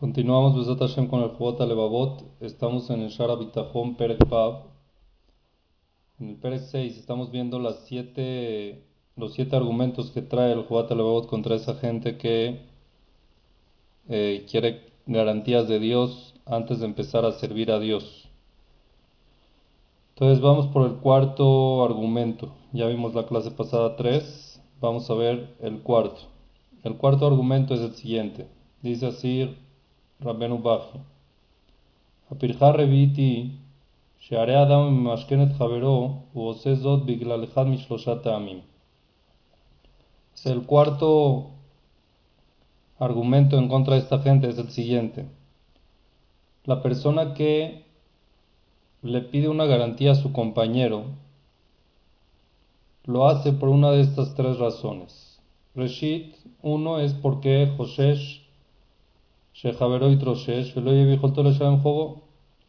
[0.00, 2.24] Continuamos Besat Hashem con el Jobot Levavot.
[2.40, 4.62] Estamos en el Shara Bitachon Perek Pav.
[6.18, 8.82] En el Perek 6 estamos viendo las siete,
[9.14, 12.62] los siete argumentos que trae el Jobot Levavot contra esa gente que
[14.08, 18.30] eh, quiere garantías de Dios antes de empezar a servir a Dios.
[20.14, 22.54] Entonces vamos por el cuarto argumento.
[22.72, 24.62] Ya vimos la clase pasada 3.
[24.80, 26.22] Vamos a ver el cuarto.
[26.84, 28.48] El cuarto argumento es el siguiente.
[28.80, 29.58] Dice así
[30.25, 30.97] רבנו בכי.
[32.31, 33.49] הפרחה הרביעית היא
[34.19, 38.59] שהרי אדם ממשכן את חברו, הוא עושה זאת בגלל אחד משלושה טעמים.
[40.45, 41.51] El cuarto
[42.99, 45.25] argumento en contra de esta gente es el siguiente.
[46.65, 47.85] La persona que
[49.01, 51.05] le pide una garantía a su compañero
[53.05, 55.39] lo hace por una de estas tres razones.
[55.73, 58.38] Reshit, uno es porque Joshesh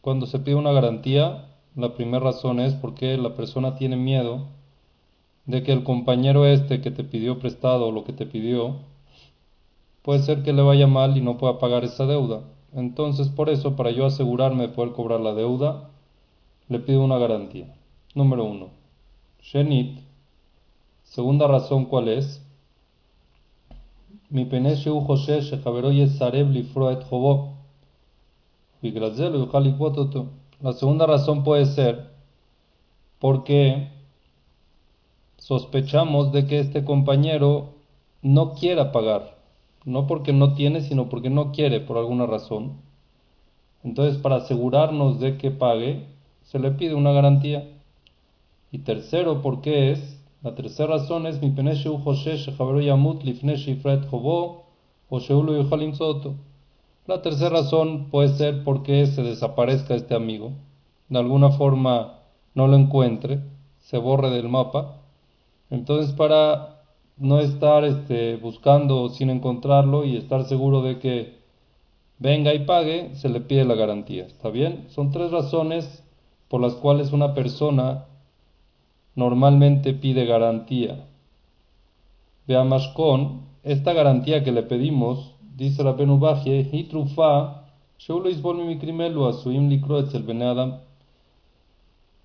[0.01, 4.47] cuando se pide una garantía, la primera razón es porque la persona tiene miedo
[5.45, 8.79] de que el compañero este que te pidió prestado lo que te pidió,
[10.01, 12.41] puede ser que le vaya mal y no pueda pagar esa deuda.
[12.73, 15.91] Entonces, por eso, para yo asegurarme de poder cobrar la deuda,
[16.67, 17.73] le pido una garantía.
[18.15, 18.67] Número uno.
[19.41, 19.99] Shenit.
[21.03, 22.45] Segunda razón, ¿cuál es?
[30.61, 32.11] La segunda razón puede ser
[33.19, 33.89] porque
[35.37, 37.73] sospechamos de que este compañero
[38.21, 39.37] no quiera pagar,
[39.83, 42.77] no porque no tiene, sino porque no quiere por alguna razón.
[43.83, 46.05] Entonces, para asegurarnos de que pague,
[46.43, 47.67] se le pide una garantía.
[48.71, 50.20] Y tercero, ¿por qué es?
[50.43, 51.51] La tercera razón es mi
[57.07, 60.53] La tercera razón puede ser porque se desaparezca este amigo,
[61.09, 62.21] de alguna forma
[62.55, 63.41] no lo encuentre,
[63.81, 64.97] se borre del mapa.
[65.69, 66.81] Entonces para
[67.17, 71.39] no estar este, buscando sin encontrarlo y estar seguro de que
[72.17, 74.25] venga y pague, se le pide la garantía.
[74.25, 74.87] ¿Está bien?
[74.89, 76.03] Son tres razones
[76.47, 78.05] por las cuales una persona
[79.15, 81.05] normalmente pide garantía.
[82.47, 87.61] Veamos con esta garantía que le pedimos, dice la Benubajie, Hitrufa,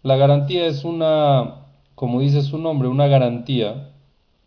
[0.02, 3.90] la garantía es una, como dice su nombre, una garantía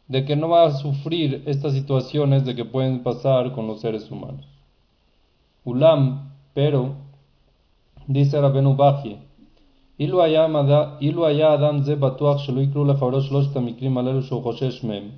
[0.07, 4.09] de que no va a sufrir estas situaciones de que pueden pasar con los seres
[4.09, 4.47] humanos.
[5.63, 6.95] Ulam, pero,
[8.07, 9.19] dice Rabenu Bajie,
[10.00, 14.42] אילו היה, מדע, אילו היה אדם זה בטוח שלא יקרו לחברו שלושת המקרים הללו שהוא
[14.42, 15.08] חושש מהם,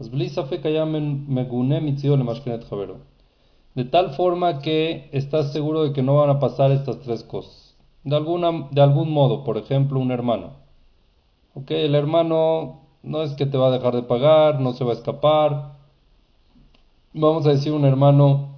[0.00, 0.84] אז בלי ספק היה
[1.28, 2.94] מגונה מציון למשכן את חברו.
[3.78, 7.76] De tal forma que estás seguro de que no van a pasar estas tres cosas.
[8.02, 10.48] De, alguna, de algún modo, por ejemplo, un hermano.
[11.54, 14.90] Ok, el hermano no es que te va a dejar de pagar, no se va
[14.90, 15.76] a escapar.
[17.14, 18.56] Vamos a decir un hermano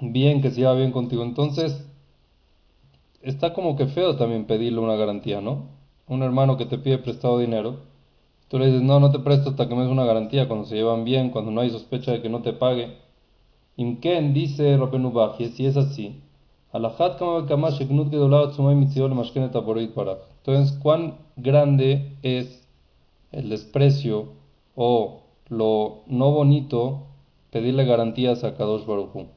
[0.00, 1.22] bien, que se lleva bien contigo.
[1.24, 1.86] Entonces,
[3.21, 5.69] está como que feo también pedirle una garantía, ¿no?
[6.07, 7.81] Un hermano que te pide prestado dinero,
[8.47, 10.75] tú le dices, no, no te presto hasta que me des una garantía cuando se
[10.75, 12.97] llevan bien, cuando no hay sospecha de que no te pague.
[13.75, 16.21] Imken dice Rabenubaji, si es así,
[20.47, 22.67] entonces, ¿cuán grande es
[23.31, 24.33] el desprecio
[24.75, 27.07] o lo no bonito
[27.51, 29.27] pedirle garantías a Kadosh Baruj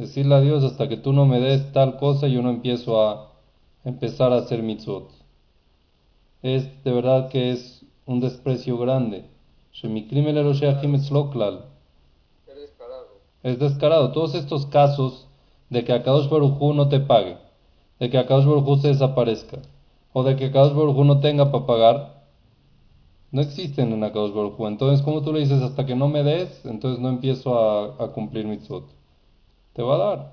[0.00, 3.32] decirle a Dios hasta que tú no me des tal cosa, yo no empiezo a
[3.84, 5.10] empezar a hacer mitzvot.
[6.42, 9.26] Es de verdad que es un desprecio grande.
[13.42, 14.12] Es descarado.
[14.12, 15.28] Todos estos casos
[15.68, 17.36] de que Akadosh Baruj no te pague,
[17.98, 19.58] de que Akadosh Baruj se desaparezca,
[20.14, 22.24] o de que Akadosh Baruj no tenga para pagar,
[23.32, 26.64] no existen en Akadosh Baruj Entonces, como tú le dices, hasta que no me des,
[26.64, 28.99] entonces no empiezo a, a cumplir mitzvot
[29.72, 30.32] te va a dar.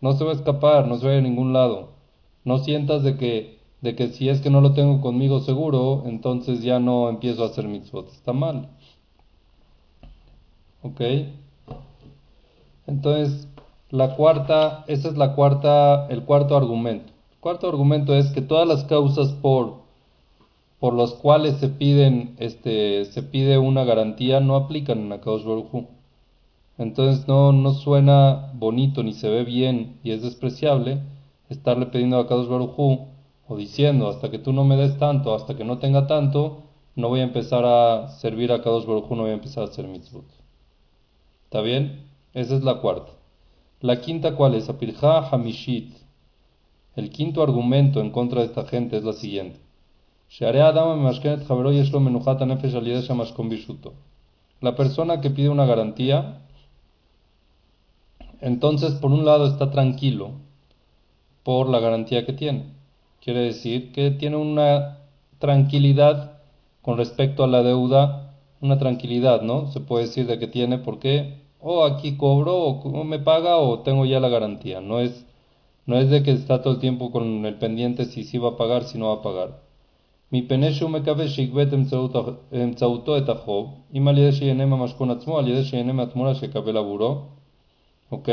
[0.00, 1.90] No se va a escapar, no se va a, ir a ningún lado.
[2.44, 6.62] No sientas de que, de que si es que no lo tengo conmigo seguro, entonces
[6.62, 8.08] ya no empiezo a hacer mitzvot.
[8.08, 8.68] Está mal.
[10.82, 11.00] ¿Ok?
[12.86, 13.48] Entonces,
[13.90, 17.12] la cuarta, esa es la cuarta, el cuarto argumento.
[17.32, 19.78] El cuarto argumento es que todas las causas por,
[20.78, 25.86] por las cuales se piden, este, se pide una garantía no aplican en la Baruj
[26.78, 31.02] entonces no, no suena bonito ni se ve bien y es despreciable
[31.48, 33.08] estarle pidiendo a Kadosh Barujú
[33.48, 36.62] o diciendo hasta que tú no me des tanto, hasta que no tenga tanto,
[36.94, 39.88] no voy a empezar a servir a Kadosh Barujú, no voy a empezar a hacer
[39.88, 40.26] mitzvot.
[41.44, 42.04] ¿Está bien?
[42.34, 43.12] Esa es la cuarta.
[43.80, 44.68] La quinta, ¿cuál es?
[44.68, 45.94] Apirja Hamishit.
[46.94, 49.60] El quinto argumento en contra de esta gente es la siguiente.
[54.60, 56.42] La persona que pide una garantía,
[58.40, 60.32] entonces por un lado está tranquilo
[61.42, 62.64] por la garantía que tiene.
[63.20, 64.98] Quiere decir que tiene una
[65.38, 66.40] tranquilidad
[66.82, 69.70] con respecto a la deuda, una tranquilidad, ¿no?
[69.72, 74.04] Se puede decir de que tiene porque o aquí cobro o me paga o tengo
[74.04, 74.80] ya la garantía.
[74.80, 75.26] No es,
[75.86, 78.56] no es de que está todo el tiempo con el pendiente si sí va a
[78.56, 79.68] pagar, si no va a pagar.
[80.30, 80.94] Mi et achob,
[83.90, 84.00] y
[88.10, 88.28] ¿Ok?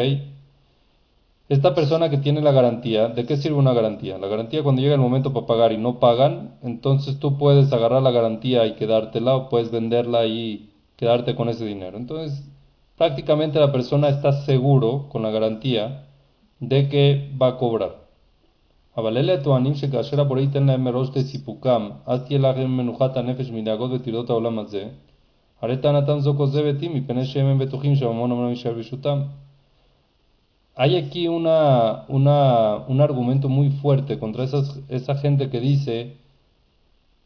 [1.48, 4.18] Esta persona que tiene la garantía, ¿de qué sirve una garantía?
[4.18, 8.01] La garantía cuando llega el momento para pagar y no pagan, entonces tú puedes agarrar
[8.01, 11.98] la garantía y quedártela o puedes venderla y quedarte con ese dinero.
[11.98, 12.44] Entonces,
[12.98, 16.07] prácticamente la persona está seguro con la garantía
[16.60, 18.06] de que va a cobrar.
[30.75, 36.18] Hay aquí una, un argumento muy fuerte contra esas, esa gente que dice,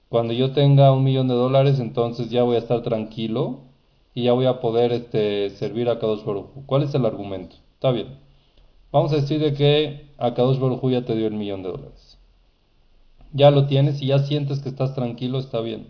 [0.10, 3.62] cuando yo tenga un millón de dólares, entonces ya voy a estar tranquilo
[4.14, 7.56] y ya voy a poder este, servir a Kadosh Baruj ¿Cuál es el argumento?
[7.74, 8.20] Está bien.
[8.92, 12.20] Vamos a decir de que a Kadosh Baruj ya te dio el millón de dólares.
[13.34, 15.88] Ya lo tienes y ya sientes que estás tranquilo, está bien.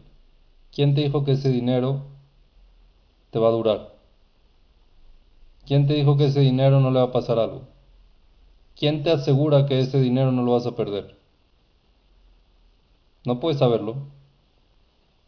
[0.71, 2.03] ¿Quién te dijo que ese dinero
[3.31, 3.99] te va a durar?
[5.69, 7.62] ¿Quién te dijo que ese dinero no le va a pasar algo?
[8.75, 11.16] ¿Quién te asegura que ese dinero no lo vas a perder?
[13.24, 13.98] No puedes saberlo.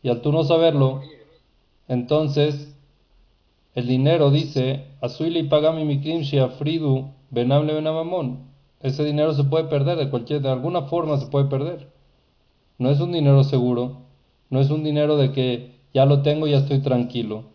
[0.01, 1.01] Y al tú no saberlo,
[1.87, 2.75] entonces
[3.75, 6.23] el dinero dice, Azuili pagami mikrim
[6.57, 8.39] fridu benable benamamón.
[8.79, 11.91] Ese dinero se puede perder de cualquier, de alguna forma se puede perder.
[12.79, 14.07] No es un dinero seguro,
[14.49, 17.50] no es un dinero de que ya lo tengo y ya estoy tranquilo.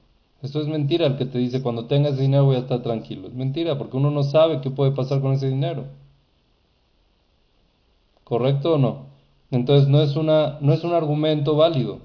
[0.46, 3.26] Eso es mentira el que te dice cuando tengas dinero voy a estar tranquilo.
[3.26, 5.86] Es mentira porque uno no sabe qué puede pasar con ese dinero.
[8.22, 9.06] ¿Correcto o no?
[9.50, 11.98] Entonces no es, una, no es un argumento válido.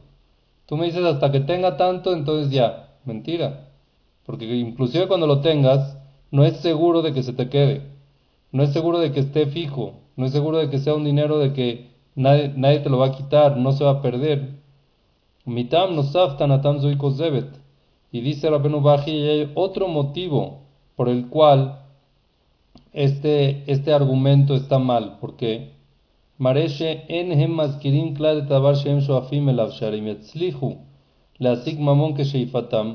[0.66, 2.96] Tú me dices hasta que tenga tanto, entonces ya.
[3.06, 3.70] Mentira.
[4.26, 6.00] Porque inclusive cuando lo tengas,
[6.32, 7.92] no es seguro de que se te quede.
[8.52, 10.00] No es seguro de que esté fijo.
[10.16, 13.10] No es seguro de que sea un dinero de que nadie, nadie te lo va
[13.10, 14.56] a quitar, no se va a perder.
[15.46, 17.61] Mitam no saftan atam zebet.
[18.12, 20.61] Y dice Rabenu Baji, y hay otro motivo
[20.97, 21.81] por el cual
[22.93, 25.73] este, este argumento está mal, porque
[26.38, 30.76] Mareshe en hem maskirim klad tabar shem shoafim elav sharim yatzlihu
[31.41, 32.94] להשיג ממון כשאיפתם,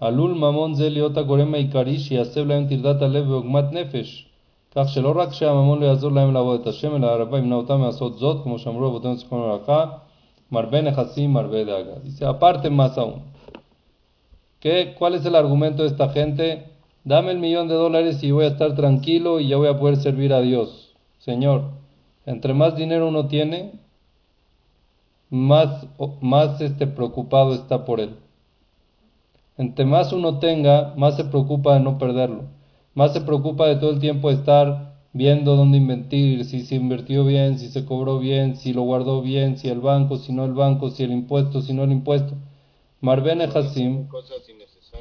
[0.00, 4.26] עלול ממון זה להיות הגורם העיקרי שיסב להם טרדת הלב ועוגמת נפש,
[4.74, 8.18] כך שלא רק שהממון לא יעזור להם לעבוד את השם, אלא הרבה ימנע אותם לעשות
[8.18, 9.84] זאת, כמו שאמרו אבותינו זכרונו לברכה,
[10.52, 11.92] מרבה נכסים, מרבה דאגה.
[12.04, 12.98] Dice, aparte más
[14.65, 14.93] aún.
[14.97, 16.65] ¿Cuál es el argumento de esta gente?
[17.03, 19.97] Dame el millón de dólares y voy a estar tranquilo y ya voy a poder
[19.97, 20.95] servir a Dios.
[21.19, 21.69] Señor,
[22.25, 23.73] entre más dinero uno tiene,
[25.29, 25.87] más,
[26.21, 28.15] más este, preocupado está por él.
[29.57, 32.43] Entre más uno tenga, más se preocupa de no perderlo.
[32.93, 37.57] Más se preocupa de todo el tiempo estar viendo dónde invertir, si se invirtió bien,
[37.57, 40.89] si se cobró bien, si lo guardó bien, si el banco, si no el banco,
[40.89, 42.33] si el impuesto, si no el impuesto.
[42.99, 44.07] Marbene Hasim,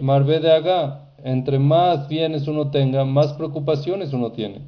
[0.00, 4.62] Marbe de Aga, entre más bienes uno tenga, más preocupaciones uno tiene.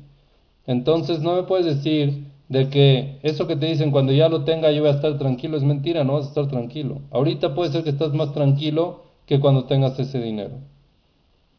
[0.66, 4.70] Entonces no me puedes decir de que eso que te dicen cuando ya lo tenga
[4.70, 7.00] yo voy a estar tranquilo es mentira, no vas a estar tranquilo.
[7.10, 10.54] Ahorita puede ser que estás más tranquilo que cuando tengas ese dinero.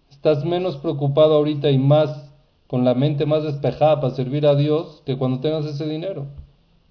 [0.10, 2.32] Estás menos preocupado ahorita y más
[2.68, 6.28] con la mente más despejada para servir a Dios que cuando tengas ese dinero.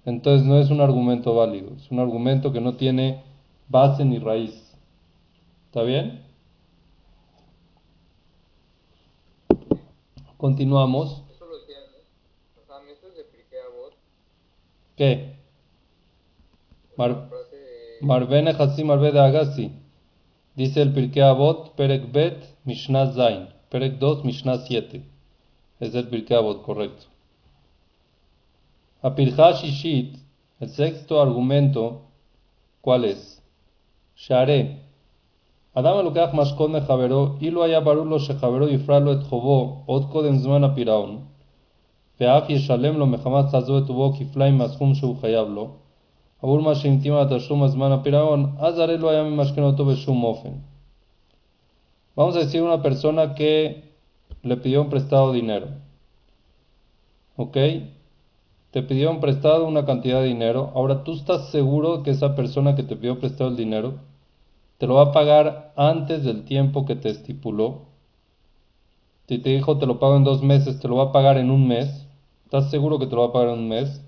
[0.05, 3.21] Entonces no es un argumento válido, es un argumento que no tiene
[3.67, 4.75] base ni raíz.
[5.65, 6.26] ¿Está bien?
[10.37, 11.23] Continuamos.
[14.95, 15.35] ¿Qué?
[16.95, 17.29] Mar,
[18.01, 19.71] Marvene Hasim Marve Agassi.
[20.55, 23.49] Dice el Pirkei Avot, Perek Bet, Mishnah Zain.
[23.69, 25.03] Perek 2, Mishnah 7.
[25.79, 27.05] Es el Pirkei Avot, correcto.
[29.01, 30.17] Apirha Shishit,
[30.59, 32.01] el sexto argumento,
[32.81, 33.43] ¿cuál es?
[34.15, 34.86] Share.
[35.76, 40.36] אדם הלוקח משכון מחברו, אילו היה ברור לו שחברו יפרע לו את חובו עוד קודם
[40.36, 41.18] זמן הפירעון,
[42.20, 45.68] ואף ישלם לו מחמת חזו את טובו כפליים מהסכום שהוא חייב לו,
[46.42, 50.50] עבור מה שהמתים על התשלום הזמן הפירעון, אז הרי לא היה ממשכן אותו בשום אופן.
[52.14, 53.84] Vamos a decir una persona que
[54.42, 55.68] le pidió prestado dinero.
[57.36, 57.56] ¿Ok?
[58.70, 60.72] Te pidió prestado una cantidad de dinero.
[60.74, 63.94] Ahora tú estás seguro que esa persona que te pidió prestado el dinero
[64.77, 67.87] te lo va a pagar antes del tiempo que te estipuló.
[69.27, 71.51] Si te dijo te lo pago en dos meses, te lo va a pagar en
[71.51, 72.07] un mes.
[72.45, 74.01] ¿Estás seguro que te lo va a pagar en un mes?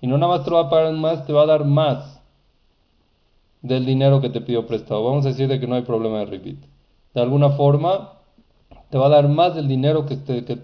[0.00, 1.64] Y no nada más te lo va a pagar en mes, te va a dar
[1.64, 2.20] más
[3.62, 5.04] del dinero que te pidió prestado.
[5.04, 6.58] Vamos a decir de que no hay problema de repeat.
[7.14, 8.14] De alguna forma,
[8.90, 10.58] te va a dar más del dinero que, que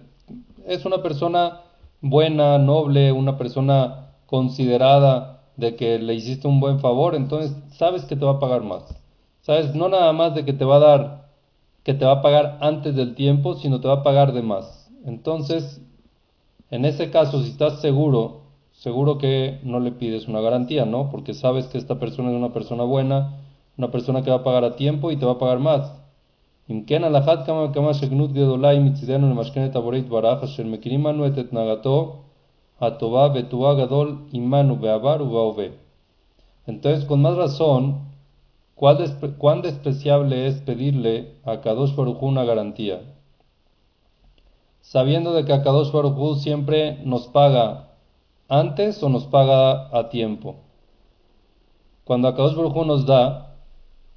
[0.67, 1.63] es una persona
[2.01, 8.17] buena, noble, una persona considerada de que le hiciste un buen favor, entonces sabes que
[8.17, 8.85] te va a pagar más.
[9.48, 11.30] Sabes, no nada más de que te va a dar,
[11.84, 14.90] que te va a pagar antes del tiempo, sino te va a pagar de más.
[15.06, 15.82] Entonces,
[16.72, 18.42] en ese caso, si estás seguro,
[18.72, 21.10] seguro que no le pides una garantía, ¿no?
[21.10, 23.40] Porque sabes que esta persona es una persona buena,
[23.78, 25.92] una persona que va a pagar a tiempo y te va a pagar más.
[26.72, 30.64] אם כן, על אחת כמה וכמה שגנות גדולה היא מצידנו למשכן את הבורא יתברך, אשר
[30.64, 32.16] מכירים אנו את התנהגתו
[32.82, 35.66] הטובה ותורה גדול עמנו בעבר ובהווה.
[36.68, 37.96] Entonces, con más razón,
[38.79, 43.01] ¿cuán despreciable es pedirle a Kadosh Baruj una garantía?
[44.81, 47.89] Sabiendo de que a Kadosh Baruj siempre nos paga
[48.49, 50.57] antes o nos paga a tiempo.
[52.05, 53.57] Cuando a Kadosh Baruj nos da,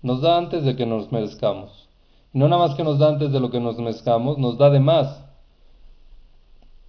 [0.04, 1.90] nos da antes de que nos merezcamos.
[2.32, 4.80] No nada más que nos da antes de lo que nos mezcamos, nos da de
[4.80, 5.26] más.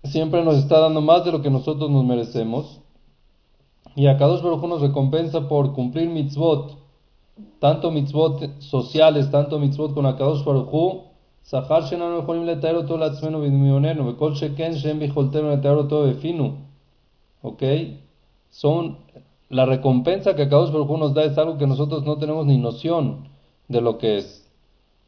[0.04, 2.82] Siempre nos está dando más de lo que nosotros nos merecemos.
[3.96, 6.81] Y a Kadosh Baruj nos recompensa por cumplir mitzvot,
[7.59, 11.03] tanto mitzvot sociales, tanto mitzvot con Akadosh Baruj
[11.43, 16.51] Sahar shenanu יכולים לתאר אותו לעצמנו בדמיוננו, וכל שכן שהם ביכולתנו לתאר אותו בפinu.
[17.43, 17.63] ¿Ok?
[18.51, 18.97] Son,
[19.49, 23.29] la recompensa que Akadosh Baruj nos da es algo que nosotros no tenemos ni noción
[23.69, 24.45] de lo que es.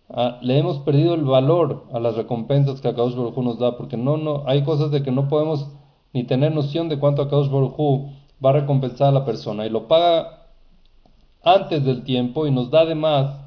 [0.09, 3.97] Ah, le hemos perdido el valor a las recompensas que Akadosh Baruj nos da, porque
[3.97, 5.67] no, no, hay cosas de que no podemos
[6.13, 7.75] ni tener noción de cuánto Akadosh Baruj
[8.43, 10.39] va a recompensar a la persona y lo paga
[11.44, 13.40] antes del tiempo y nos da de más.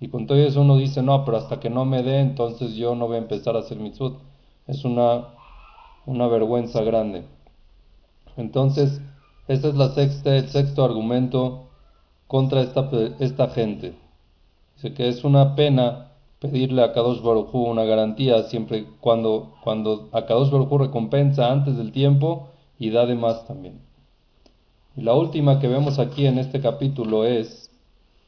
[0.00, 2.94] Y con todo eso uno dice, no, pero hasta que no me dé, entonces yo
[2.94, 4.18] no voy a empezar a hacer mitzvot.
[4.66, 5.28] Es una,
[6.06, 7.24] una vergüenza grande.
[8.36, 9.00] Entonces,
[9.48, 11.68] ese es la sexta, el sexto argumento
[12.26, 13.94] contra esta, esta gente.
[14.74, 20.26] Dice que es una pena pedirle a Kadosh Baruj una garantía siempre cuando, cuando a
[20.26, 23.80] Kadosh Baruj recompensa antes del tiempo y da de más también.
[24.95, 27.69] Y la última que vemos aquí en este capítulo es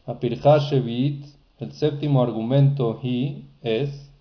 [0.05, 1.25] Apirha Shevit,
[1.59, 4.11] el séptimo argumento y es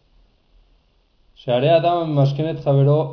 [1.35, 3.11] שערי אדם ממשכן את חברו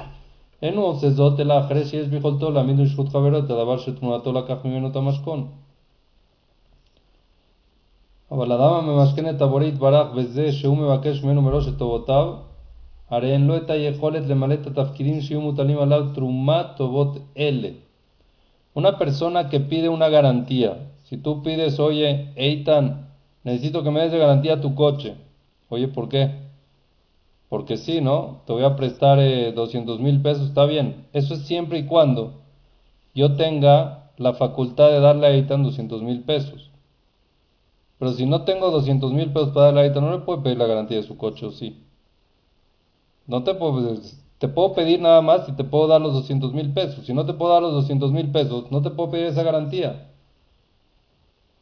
[0.61, 4.55] אין הוא עושה זאת אלא אחרי שיש ביכולתו להעמיד לזכות חברו את הדבר שתמונתו לקח
[4.65, 5.47] ממנו את המשכון.
[8.31, 12.33] אבל אדם הממשכן את הבורא יתברך בזה שהוא מבקש ממנו מראש את טובותיו,
[13.09, 17.69] הרי אין לו את היכולת למלא את התפקידים שיהיו מוטלים עליו תרומת טובות אלה.
[18.74, 20.90] Una persona que pide una garantía.
[21.04, 23.10] Si tú pides, oye, Eitan,
[23.44, 25.16] necesito que me des de garantía tu coche.
[25.68, 26.30] Oye, ¿por qué?
[27.48, 28.40] Porque sí, ¿no?
[28.46, 31.06] Te voy a prestar eh, 200 mil pesos, está bien.
[31.12, 32.40] Eso es siempre y cuando
[33.14, 36.70] yo tenga la facultad de darle a Eitan 200 mil pesos.
[37.98, 40.66] Pero si no tengo 200 mil pesos para darle a no le puedo pedir la
[40.66, 41.84] garantía de su coche, ¿o sí?
[43.26, 43.96] No te puedo,
[44.42, 47.06] te puedo pedir nada más y te puedo dar los 200 mil pesos.
[47.06, 50.10] Si no te puedo dar los 200 mil pesos, no te puedo pedir esa garantía.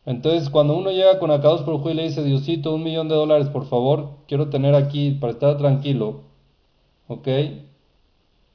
[0.06, 3.50] Entonces, cuando uno llega con Akados por y le dice, Diosito, un millón de dólares,
[3.50, 6.22] por favor, quiero tener aquí para estar tranquilo,
[7.06, 7.28] ¿ok?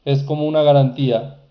[0.05, 1.41] Es como una garantía.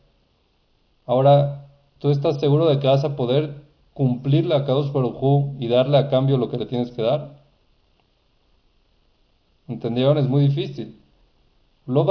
[1.07, 1.69] Ahora,
[2.01, 3.63] ¿tú estás seguro de que vas a poder
[3.93, 7.41] cumplirle a Kadosh Baruj y darle a cambio lo que le tienes que dar?
[9.69, 10.19] ¿Entendieron?
[10.19, 11.04] Es muy difícil.
[11.87, 12.05] No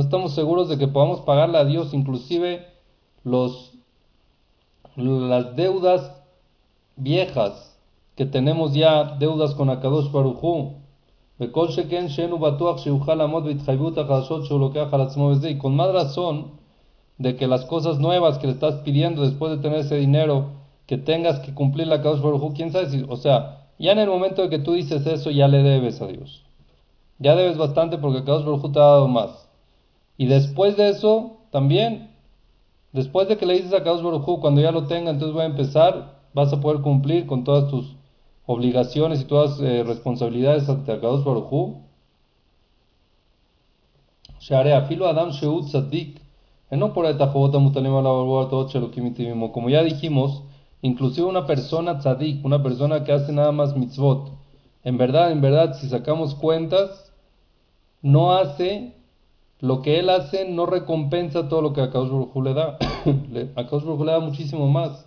[0.00, 2.66] estamos seguros de que podamos pagarle a Dios inclusive
[3.22, 3.72] los,
[4.96, 6.20] las deudas
[6.96, 7.78] viejas
[8.16, 10.72] que tenemos ya, deudas con Akadosh Baruj
[11.38, 11.46] y
[15.58, 16.50] con más razón
[17.18, 20.50] de que las cosas nuevas que le estás pidiendo después de tener ese dinero,
[20.86, 24.08] que tengas que cumplir la causa Baruj quién sabe si, o sea, ya en el
[24.08, 26.44] momento de que tú dices eso, ya le debes a Dios.
[27.18, 29.48] Ya debes bastante porque Kadosh Baruj te ha dado más.
[30.16, 32.10] Y después de eso, también,
[32.92, 35.46] después de que le dices a Kadosh Baruj cuando ya lo tenga, entonces voy a
[35.46, 37.96] empezar, vas a poder cumplir con todas tus
[38.46, 41.82] obligaciones y todas eh, responsabilidades ante Akadosh Baruj
[44.50, 45.66] Adam Sheut
[49.52, 50.42] Como ya dijimos,
[50.82, 54.32] Inclusive una persona tzadik, una persona que hace nada más mitzvot.
[54.84, 57.12] En verdad, en verdad, si sacamos cuentas,
[58.02, 58.94] no hace
[59.60, 62.78] lo que él hace, no recompensa todo lo que a Baruj le da.
[63.56, 65.06] a Baruj le da muchísimo más.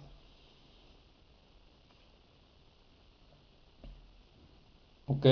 [5.08, 5.26] ¿Ok?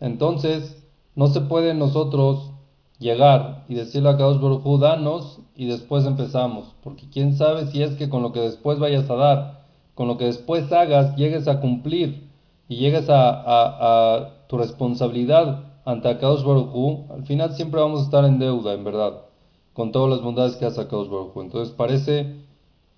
[0.00, 0.84] Entonces,
[1.14, 2.50] no se puede nosotros
[2.98, 6.74] llegar y decirle a Kadosh danos y después empezamos.
[6.82, 9.59] Porque quién sabe si es que con lo que después vayas a dar,
[10.00, 12.26] con lo que después hagas, llegues a cumplir
[12.70, 18.38] y llegues a, tu responsabilidad ante Akadosh Baruj al final siempre vamos a estar en
[18.38, 19.26] deuda, en verdad,
[19.74, 22.34] con todas las bondades que hace Akadosh Baruj Entonces parece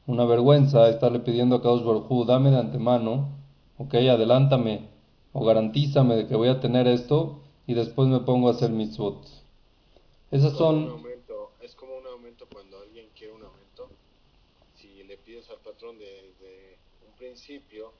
[0.07, 3.31] una vergüenza estarle pidiendo a Akadosh Baruj dame de antemano,
[3.79, 4.89] ok, adelántame
[5.33, 9.27] o garantízame de que voy a tener esto y después me pongo a hacer mitzvot.
[10.31, 11.03] Esas son...
[11.63, 13.89] es como un aumento cuando alguien quiere un aumento.
[14.77, 16.82] Si le pides al patrón un
[17.23, 17.93] principio,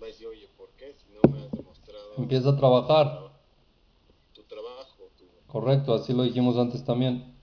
[0.00, 0.94] a decir, oye, ¿por qué?
[0.94, 2.14] Si no me has demostrado...
[2.16, 3.30] Empieza a trabajar.
[4.32, 5.10] Tu trabajo.
[5.46, 7.34] Correcto, así lo dijimos antes también.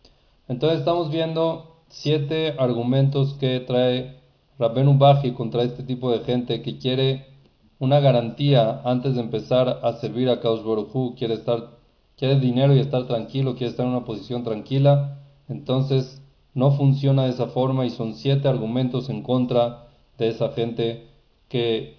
[0.47, 4.19] Entonces estamos viendo siete argumentos que trae
[4.57, 7.27] Rabbenu Baji contra este tipo de gente que quiere
[7.77, 11.77] una garantía antes de empezar a servir a Kaus Baruj quiere estar
[12.17, 16.21] quiere dinero y estar tranquilo, quiere estar en una posición tranquila, entonces
[16.53, 19.82] no funciona de esa forma y son siete argumentos en contra
[20.17, 21.07] de esa gente
[21.49, 21.97] que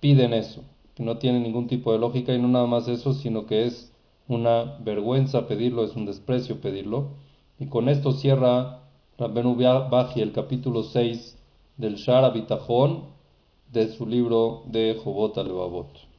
[0.00, 3.46] piden eso, que no tiene ningún tipo de lógica y no nada más eso, sino
[3.46, 3.92] que es
[4.28, 7.10] una vergüenza pedirlo, es un desprecio pedirlo.
[7.58, 8.80] Y con esto cierra
[9.18, 11.38] Rabbenu Baji el capítulo 6
[11.76, 13.04] del Shara Bitajón
[13.70, 16.11] de su libro de Jobot Alevavot.